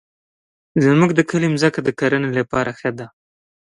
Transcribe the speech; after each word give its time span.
زمونږ 0.83 1.11
د 1.15 1.19
کلي 1.29 1.47
مځکه 1.53 1.79
د 1.83 1.89
کرنې 1.99 2.29
لپاره 2.39 2.71
ښه 2.79 2.91
ده. 2.97 3.07